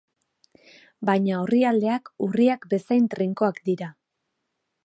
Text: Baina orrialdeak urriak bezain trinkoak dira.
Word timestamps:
Baina 1.09 1.35
orrialdeak 1.41 2.11
urriak 2.29 2.67
bezain 2.75 3.09
trinkoak 3.15 3.65
dira. 3.71 3.95